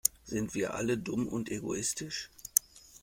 [0.23, 2.31] Sind wir alle dumm und egoistisch?